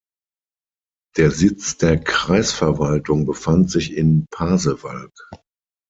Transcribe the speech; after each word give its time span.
Der 1.15 1.29
Sitz 1.29 1.77
der 1.77 1.99
Kreisverwaltung 2.03 3.27
befand 3.27 3.69
sich 3.69 3.93
in 3.95 4.25
Pasewalk. 4.31 5.13